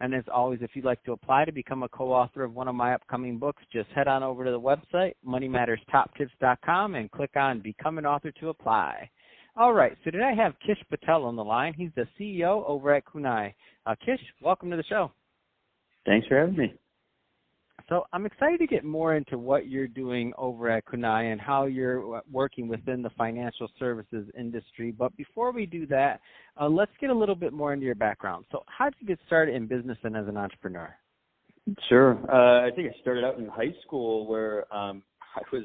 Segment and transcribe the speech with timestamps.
[0.00, 2.74] And as always, if you'd like to apply to become a co-author of one of
[2.74, 7.98] my upcoming books, just head on over to the website, moneymatterstoptips.com, and click on Become
[7.98, 9.08] an Author to apply.
[9.56, 11.74] All right, so today I have Kish Patel on the line.
[11.76, 13.52] He's the CEO over at Kunai.
[13.86, 15.12] Uh, Kish, welcome to the show.
[16.06, 16.74] Thanks for having me.
[17.92, 21.66] So I'm excited to get more into what you're doing over at Kunai and how
[21.66, 24.92] you're uh, working within the financial services industry.
[24.92, 26.22] But before we do that,
[26.58, 28.46] uh, let's get a little bit more into your background.
[28.50, 30.88] So how did you get started in business and as an entrepreneur?
[31.90, 32.18] Sure.
[32.32, 35.02] Uh, I think I started out in high school where um,
[35.36, 35.64] I was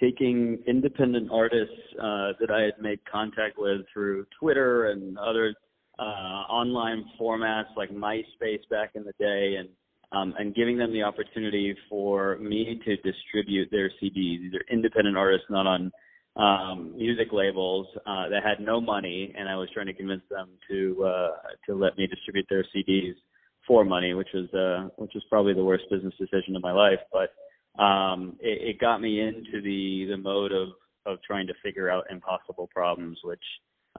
[0.00, 5.54] taking independent artists uh, that I had made contact with through Twitter and other
[6.00, 9.68] uh, online formats like MySpace back in the day and
[10.12, 14.40] um, and giving them the opportunity for me to distribute their CDs.
[14.42, 15.90] These are independent artists, not on
[16.36, 20.48] um, music labels uh, that had no money, and I was trying to convince them
[20.70, 21.28] to uh,
[21.66, 23.14] to let me distribute their CDs
[23.66, 27.00] for money, which was uh, which was probably the worst business decision of my life.
[27.12, 30.68] But um, it, it got me into the the mode of
[31.04, 33.42] of trying to figure out impossible problems, which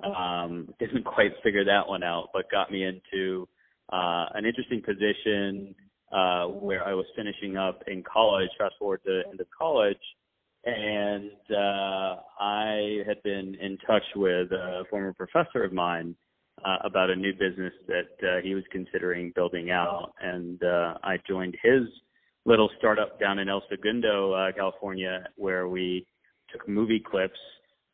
[0.04, 3.48] um, didn't quite figure that one out, but got me into
[3.92, 5.76] uh, an interesting position
[6.14, 9.98] uh, where I was finishing up in college, fast forward to the end of college,
[10.66, 16.16] and uh, I had been in touch with a former professor of mine
[16.64, 21.18] uh, about a new business that uh, he was considering building out, and uh, I
[21.28, 21.82] joined his
[22.46, 26.06] little startup down in El Segundo, uh, California, where we
[26.52, 27.40] took movie clips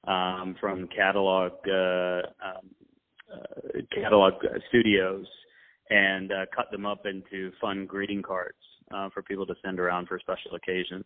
[0.08, 2.70] um, from catalog uh, um,
[3.32, 4.34] uh, catalog
[4.70, 5.26] studios
[5.90, 8.58] and uh, cut them up into fun greeting cards
[8.94, 11.06] uh, for people to send around for special occasions.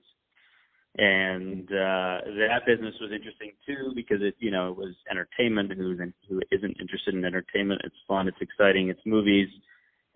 [0.95, 5.71] And uh, that business was interesting too because it, you know, it was entertainment.
[5.73, 5.97] Who
[6.29, 7.81] who isn't interested in entertainment?
[7.83, 8.27] It's fun.
[8.27, 8.89] It's exciting.
[8.89, 9.47] It's movies.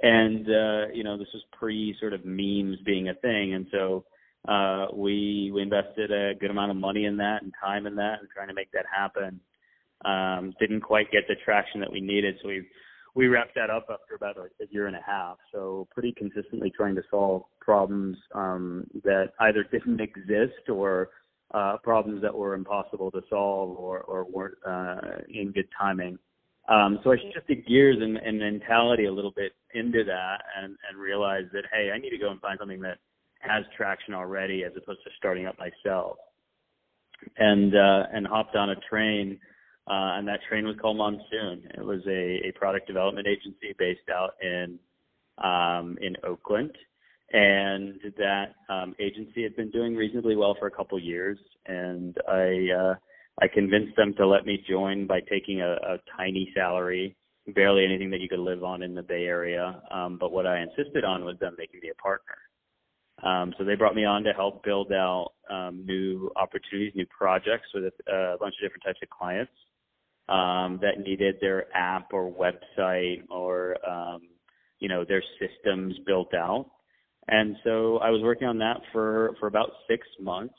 [0.04, 4.06] And uh, you know, this was pre sort of memes being a thing, and so
[4.48, 8.20] uh, we we invested a good amount of money in that and time in that
[8.20, 9.40] and trying to make that happen.
[10.06, 12.68] Um, didn't quite get the traction that we needed, so we
[13.18, 15.38] we wrapped that up after about a, a year and a half.
[15.52, 21.10] So pretty consistently trying to solve problems um, that either didn't exist or
[21.52, 26.20] uh, problems that were impossible to solve or, or weren't uh, in good timing.
[26.70, 31.00] Um, so I shifted gears and, and mentality a little bit into that and, and
[31.00, 33.00] realized that hey, I need to go and find something that
[33.40, 36.18] has traction already as opposed to starting up myself.
[37.38, 39.40] And uh, and hopped on a train
[39.90, 41.64] uh, and that train was called Monsoon.
[41.76, 44.78] It was a, a product development agency based out in
[45.38, 46.72] um, in Oakland,
[47.32, 51.38] and that um, agency had been doing reasonably well for a couple years.
[51.68, 52.96] And I uh,
[53.42, 57.16] I convinced them to let me join by taking a, a tiny salary,
[57.56, 59.82] barely anything that you could live on in the Bay Area.
[59.90, 62.36] Um, but what I insisted on was them making me a partner.
[63.24, 67.68] Um, so they brought me on to help build out um, new opportunities, new projects
[67.74, 69.52] with a, a bunch of different types of clients
[70.30, 74.22] um, that needed their app or website or um,
[74.80, 76.70] you know their systems built out.
[77.30, 80.56] And so I was working on that for for about six months.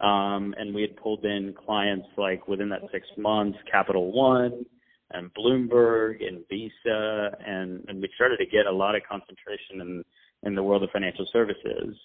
[0.00, 4.64] Um, and we had pulled in clients like within that six months, Capital One
[5.12, 10.04] and Bloomberg and Visa, and, and we started to get a lot of concentration in
[10.44, 11.96] in the world of financial services.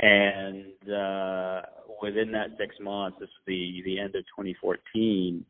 [0.00, 1.62] And uh,
[2.02, 5.44] within that six months, this is the the end of 2014.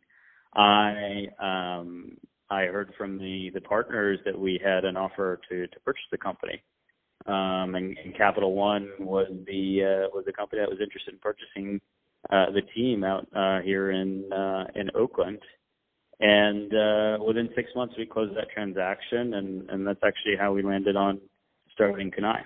[0.57, 2.17] I um,
[2.51, 6.19] I heard from the the partners that we had an offer to to purchase the
[6.19, 6.63] company,
[7.27, 11.21] um, and, and Capital One was the uh, was the company that was interested in
[11.21, 11.81] purchasing
[12.31, 15.41] uh, the team out uh, here in uh, in Oakland.
[16.21, 20.63] And uh, within six months, we closed that transaction, and, and that's actually how we
[20.63, 21.21] landed on
[21.73, 22.41] starting Kunai.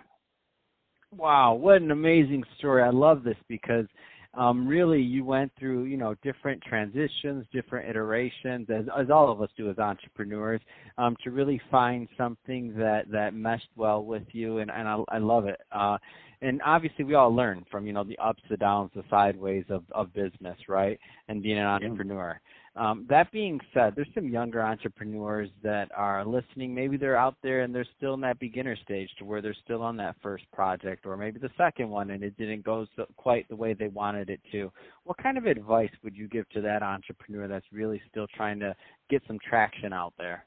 [1.14, 2.82] Wow, what an amazing story!
[2.82, 3.87] I love this because
[4.34, 9.40] um, really you went through you know different transitions, different iterations, as as all of
[9.40, 10.60] us do as entrepreneurs,
[10.98, 15.19] um, to really find something that that meshed well with you, and and I, I
[15.19, 15.60] love it.
[15.72, 15.98] Uh,
[16.43, 19.85] and obviously we all learn from you know the ups, the downs, the sideways of
[19.93, 20.99] of business, right?
[21.29, 22.40] And being an entrepreneur.
[22.76, 26.73] Um, that being said, there's some younger entrepreneurs that are listening.
[26.73, 29.82] Maybe they're out there and they're still in that beginner stage to where they're still
[29.82, 33.49] on that first project or maybe the second one and it didn't go so, quite
[33.49, 34.70] the way they wanted it to.
[35.02, 38.76] What kind of advice would you give to that entrepreneur that's really still trying to
[39.11, 40.44] get some traction out there?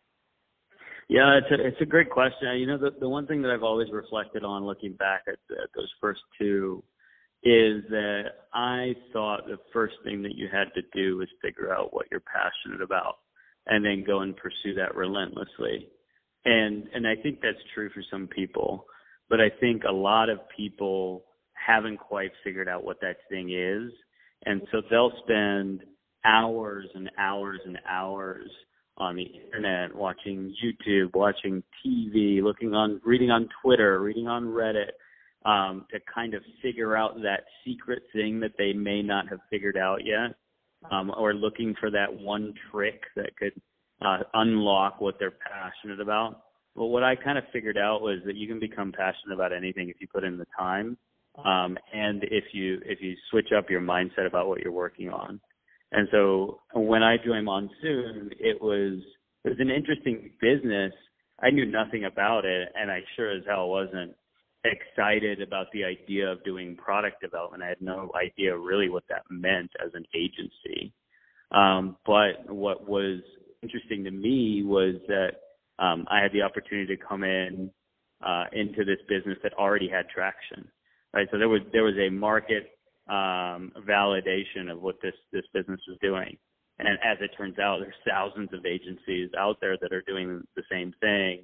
[1.12, 2.58] Yeah, it's a it's a great question.
[2.58, 5.70] You know, the the one thing that I've always reflected on looking back at, at
[5.76, 6.82] those first two
[7.44, 8.24] is that
[8.54, 12.22] I thought the first thing that you had to do was figure out what you're
[12.22, 13.16] passionate about
[13.68, 15.90] and then go and pursue that relentlessly.
[16.46, 18.86] And and I think that's true for some people,
[19.30, 21.26] but I think a lot of people
[21.56, 23.92] haven't quite figured out what that thing is.
[24.46, 25.82] And so they'll spend
[26.24, 28.50] hours and hours and hours
[29.02, 34.92] on the internet, watching YouTube, watching TV, looking on reading on Twitter, reading on Reddit,
[35.44, 39.76] um, to kind of figure out that secret thing that they may not have figured
[39.76, 40.36] out yet,
[40.92, 43.54] um, or looking for that one trick that could
[44.06, 46.44] uh, unlock what they're passionate about.
[46.76, 49.90] Well, what I kind of figured out was that you can become passionate about anything
[49.90, 50.98] if you put in the time,
[51.44, 55.42] um, and if you if you switch up your mindset about what you're working on.
[55.92, 59.00] And so when I joined Monsoon, it was
[59.44, 60.94] it was an interesting business.
[61.42, 64.14] I knew nothing about it, and I sure as hell wasn't
[64.64, 67.64] excited about the idea of doing product development.
[67.64, 70.94] I had no idea really what that meant as an agency.
[71.52, 73.20] Um, but what was
[73.64, 75.32] interesting to me was that
[75.80, 77.72] um, I had the opportunity to come in
[78.26, 80.68] uh, into this business that already had traction.
[81.14, 82.72] Right, so there was there was a market
[83.08, 86.38] um, validation of what this this business is doing.
[86.80, 90.64] And as it turns out, there's thousands of agencies out there that are doing the
[90.72, 91.44] same thing.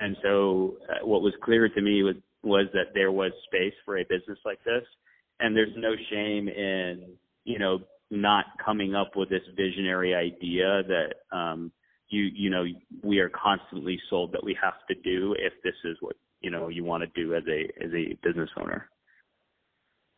[0.00, 3.98] And so, uh, what was clear to me was was that there was space for
[3.98, 4.84] a business like this,
[5.40, 7.14] and there's no shame in
[7.44, 7.80] you know
[8.10, 11.72] not coming up with this visionary idea that um,
[12.08, 12.64] you you know
[13.02, 16.68] we are constantly sold that we have to do if this is what you know
[16.68, 18.90] you want to do as a as a business owner.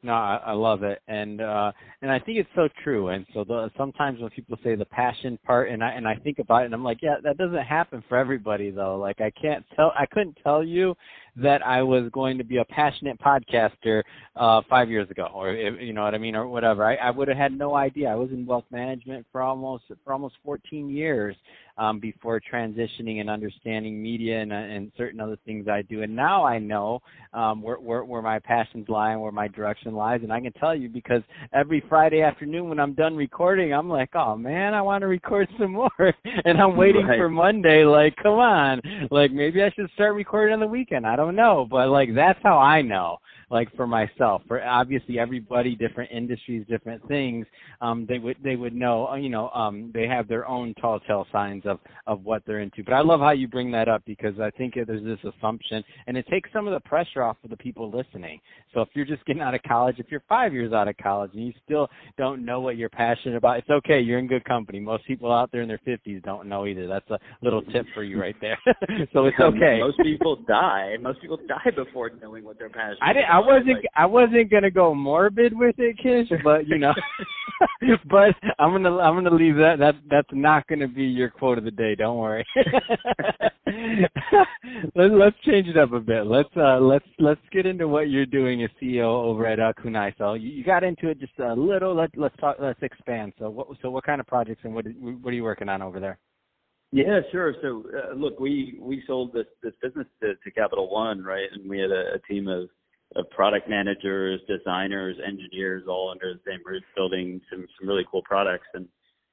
[0.06, 3.08] No, I, I love it, and uh, and I think it's so true.
[3.08, 6.38] And so the, sometimes when people say the passion part, and I and I think
[6.38, 8.98] about it, and I'm like, yeah, that doesn't happen for everybody though.
[8.98, 10.94] Like I can't tell, I couldn't tell you
[11.34, 14.04] that I was going to be a passionate podcaster
[14.36, 16.84] uh, five years ago, or you know what I mean, or whatever.
[16.84, 18.08] I, I would have had no idea.
[18.08, 21.34] I was in wealth management for almost for almost 14 years
[21.78, 26.02] um, before transitioning and understanding media and, uh, and certain other things I do.
[26.02, 27.02] And now I know
[27.34, 30.20] um, where, where where my passions lie and where my direction lies.
[30.22, 34.14] And I can tell you because every Friday afternoon when I'm done recording, I'm like,
[34.14, 35.90] oh man, I want to record some more,
[36.44, 37.18] and I'm waiting right.
[37.18, 37.84] for Monday.
[37.84, 38.80] Like, come on,
[39.10, 41.06] like maybe I should start recording on the weekend.
[41.06, 43.18] I don't know, but like that's how I know.
[43.48, 47.46] Like for myself, for obviously everybody, different industries, different things,
[47.80, 49.06] um, they would they would know.
[49.06, 52.60] Uh, you know, um, they have their own tall tale signs of of what they're
[52.60, 52.82] into.
[52.84, 56.16] But I love how you bring that up because I think there's this assumption, and
[56.16, 58.40] it takes some of the pressure off of the people listening.
[58.74, 61.30] So if you're just getting out of college, if you're five years out of college
[61.34, 64.00] and you still don't know what you're passionate about, it's okay.
[64.00, 64.80] You're in good company.
[64.80, 66.86] Most people out there in their 50s don't know either.
[66.86, 68.58] That's a little tip for you right there.
[69.12, 69.78] so it's okay.
[69.80, 70.96] Most people die.
[71.00, 72.98] Most people die before knowing what they're passionate.
[73.00, 73.30] I didn't.
[73.30, 73.66] I wasn't.
[73.68, 76.92] Like, I wasn't gonna go morbid with it, Kish, but you know.
[78.10, 78.96] but I'm gonna.
[78.98, 79.78] I'm gonna leave that.
[79.78, 81.94] That that's not gonna be your quote of the day.
[81.94, 82.44] Don't worry.
[84.94, 86.26] let's let's change it up a bit.
[86.26, 90.12] Let's uh let's let's get into what you're doing as CEO over at uh, Kunai.
[90.18, 91.94] So you, you got into it just a little.
[91.94, 92.56] Let let's talk.
[92.60, 93.32] Let's expand.
[93.38, 94.86] So what so what kind of projects and what
[95.20, 96.18] what are you working on over there?
[96.92, 97.54] Yeah, sure.
[97.62, 101.48] So uh, look, we we sold this this business to, to Capital One, right?
[101.52, 102.68] And we had a, a team of
[103.16, 108.22] of product managers, designers, engineers, all under the same roof, building some some really cool
[108.22, 108.66] products.
[108.74, 108.86] And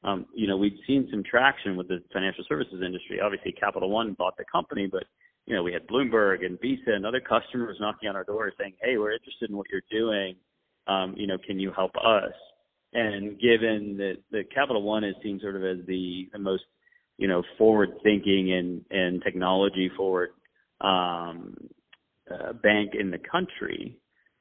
[0.03, 3.19] um, you know, we'd seen some traction with the financial services industry.
[3.21, 5.03] Obviously, Capital One bought the company, but
[5.45, 8.73] you know, we had Bloomberg and Visa and other customers knocking on our door saying,
[8.81, 10.35] "Hey, we're interested in what you're doing.
[10.87, 12.33] Um, you know, can you help us?"
[12.93, 16.63] And given that the Capital One is seen sort of as the the most
[17.17, 20.29] you know, forward thinking and, and technology forward
[20.81, 21.55] um,
[22.31, 23.97] uh, bank in the country,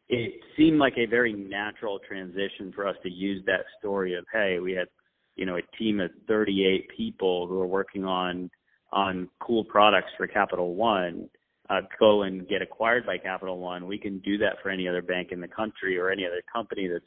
[0.09, 4.59] it seemed like a very natural transition for us to use that story of, hey,
[4.59, 4.89] we had,
[5.37, 8.51] you know, a team of 38 people who are working on
[8.93, 11.29] on cool products for Capital One.
[11.71, 13.87] Uh, go and get acquired by Capital One.
[13.87, 16.89] We can do that for any other bank in the country or any other company
[16.89, 17.05] that's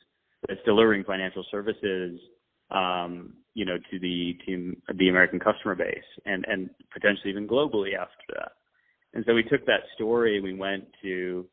[0.47, 2.19] that's delivering financial services
[2.71, 7.95] um, you know, to the to the American customer base and and potentially even globally
[7.95, 8.51] after that.
[9.13, 11.45] And so we took that story we went to,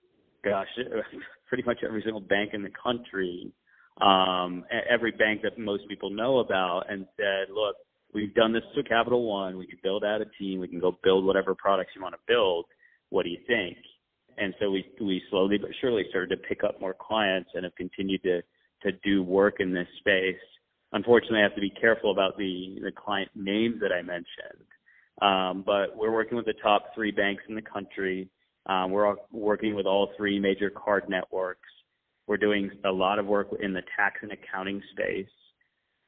[0.45, 0.67] gosh,
[1.49, 3.53] pretty much every single bank in the country
[4.01, 7.77] um, every bank that most people know about and said, look,
[8.15, 9.59] we've done this to Capital One.
[9.59, 10.61] We can build out a team.
[10.61, 12.67] We can go build whatever products you want to build.
[13.11, 13.77] What do you think?
[14.39, 17.75] And so we we slowly but surely started to pick up more clients and have
[17.77, 18.41] continued to
[18.83, 20.41] to do work in this space.
[20.93, 24.67] Unfortunately, I have to be careful about the the client names that I mentioned.
[25.21, 28.29] Um, but we're working with the top three banks in the country.
[28.67, 31.69] Um, we're working with all three major card networks.
[32.33, 35.29] We're doing a lot of work in the tax and accounting space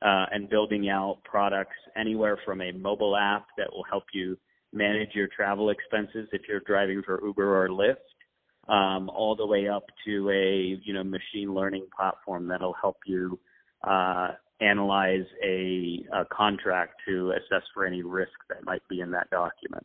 [0.00, 4.38] uh, and building out products anywhere from a mobile app that will help you
[4.72, 9.68] manage your travel expenses if you're driving for Uber or Lyft, um, all the way
[9.68, 13.38] up to a you know machine learning platform that'll help you
[13.86, 14.28] uh,
[14.62, 19.84] analyze a, a contract to assess for any risk that might be in that document.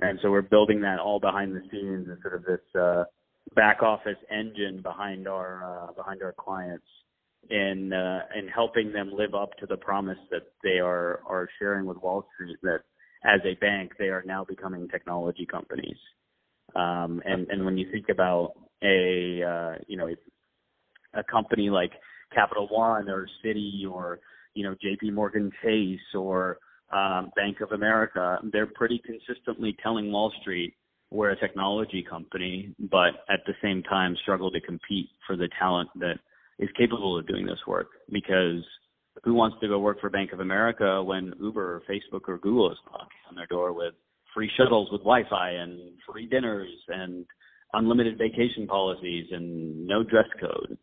[0.00, 3.04] And so we're building that all behind the scenes and sort of this uh,
[3.54, 6.86] back office engine behind our uh, behind our clients
[7.48, 11.86] in uh, in helping them live up to the promise that they are are sharing
[11.86, 12.80] with Wall Street that
[13.24, 15.96] as a bank they are now becoming technology companies.
[16.74, 18.52] Um, and and when you think about
[18.82, 20.08] a uh, you know
[21.14, 21.92] a, company like
[22.32, 24.20] Capital One or Citi or
[24.54, 25.10] you know J.P.
[25.10, 26.58] Morgan Chase or
[26.92, 30.74] um, Bank of America, they're pretty consistently telling Wall Street
[31.10, 35.88] we're a technology company, but at the same time struggle to compete for the talent
[35.96, 36.14] that
[36.58, 37.88] is capable of doing this work.
[38.10, 38.62] Because
[39.24, 42.70] who wants to go work for Bank of America when Uber or Facebook or Google
[42.70, 43.94] is knocking on their door with
[44.34, 47.26] free shuttles with Wi-Fi and free dinners and
[47.72, 50.78] unlimited vacation policies and no dress code.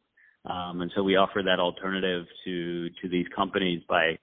[0.46, 4.18] Um, and so we offer that alternative to to these companies by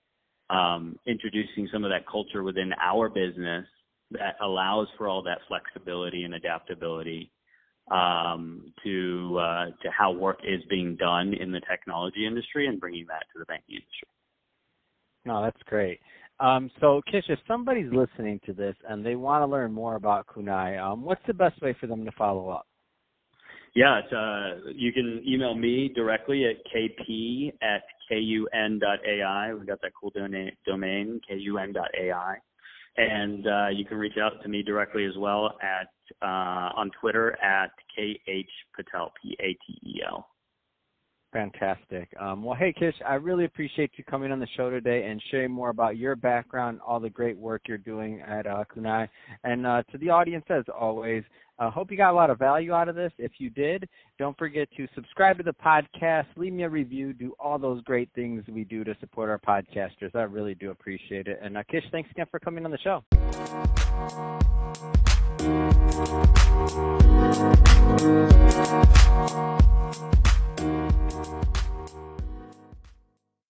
[0.50, 3.66] um, introducing some of that culture within our business
[4.10, 7.30] that allows for all that flexibility and adaptability
[7.90, 13.06] um, to uh, to how work is being done in the technology industry and bringing
[13.06, 14.08] that to the banking industry.
[15.26, 16.00] No, that's great.
[16.40, 20.26] Um, so, Kish, if somebody's listening to this and they want to learn more about
[20.26, 22.66] Kunai, um, what's the best way for them to follow up?
[23.74, 29.54] Yeah, uh, you can email me directly at kp at kun.ai.
[29.54, 32.36] We've got that cool domain, kun.ai
[32.96, 35.88] and uh, you can reach out to me directly as well at
[36.22, 38.46] uh, on Twitter at kh
[38.76, 40.28] patel p a t e l.
[41.34, 42.08] Fantastic.
[42.20, 45.50] Um, well, hey, Kish, I really appreciate you coming on the show today and sharing
[45.50, 49.08] more about your background, all the great work you're doing at uh, Kunai.
[49.42, 51.24] And uh, to the audience, as always,
[51.58, 53.10] I uh, hope you got a lot of value out of this.
[53.18, 57.34] If you did, don't forget to subscribe to the podcast, leave me a review, do
[57.40, 60.14] all those great things we do to support our podcasters.
[60.14, 61.40] I really do appreciate it.
[61.42, 63.02] And uh, Kish, thanks again for coming on the show.